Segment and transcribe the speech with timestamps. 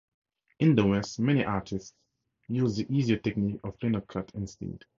[0.57, 1.93] In the West, many artists
[2.47, 4.83] used the easier technique of linocut instead.